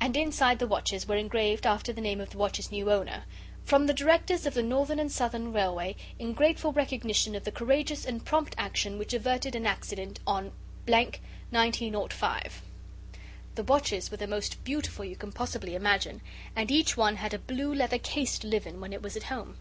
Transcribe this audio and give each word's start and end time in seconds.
And 0.00 0.16
inside 0.16 0.58
the 0.58 0.66
watches 0.66 1.06
were 1.06 1.14
engraved 1.14 1.64
after 1.64 1.92
the 1.92 2.00
name 2.00 2.20
of 2.20 2.30
the 2.30 2.38
watch's 2.38 2.72
new 2.72 2.90
owner: 2.90 3.22
"From 3.64 3.86
the 3.86 3.94
Directors 3.94 4.44
of 4.44 4.54
the 4.54 4.64
Northern 4.64 4.98
and 4.98 5.12
Southern 5.12 5.52
Railway 5.52 5.94
in 6.18 6.32
grateful 6.32 6.72
recognition 6.72 7.36
of 7.36 7.44
the 7.44 7.52
courageous 7.52 8.04
and 8.04 8.24
prompt 8.24 8.56
action 8.58 8.98
which 8.98 9.14
averted 9.14 9.54
an 9.54 9.66
accident 9.68 10.18
on 10.26 10.50
1905." 10.88 12.62
The 13.54 13.62
watches 13.62 14.10
were 14.10 14.16
the 14.16 14.26
most 14.26 14.64
beautiful 14.64 15.04
you 15.04 15.14
can 15.14 15.30
possibly 15.30 15.76
imagine, 15.76 16.20
and 16.56 16.68
each 16.68 16.96
one 16.96 17.14
had 17.14 17.32
a 17.32 17.38
blue 17.38 17.72
leather 17.72 17.98
case 17.98 18.40
to 18.40 18.48
live 18.48 18.66
in 18.66 18.80
when 18.80 18.92
it 18.92 19.02
was 19.02 19.14
at 19.16 19.22
home. 19.30 19.56